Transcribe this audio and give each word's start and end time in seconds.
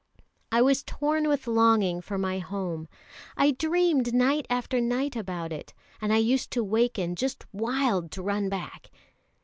"I 0.51 0.63
was 0.63 0.81
torn 0.81 1.27
with 1.29 1.45
longing 1.45 2.01
for 2.01 2.17
my 2.17 2.39
home. 2.39 2.87
I 3.37 3.51
dreamed 3.51 4.15
night 4.15 4.47
after 4.49 4.81
night 4.81 5.15
about 5.15 5.53
it, 5.53 5.75
and 6.01 6.11
I 6.11 6.17
used 6.17 6.49
to 6.53 6.63
waken 6.63 7.13
just 7.15 7.45
wild 7.53 8.09
to 8.13 8.23
run 8.23 8.49
back. 8.49 8.89